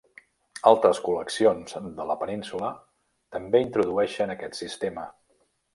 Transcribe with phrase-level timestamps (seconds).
[0.69, 2.73] Altres col·leccions de la península
[3.37, 5.11] també introdueixen aquest sistema.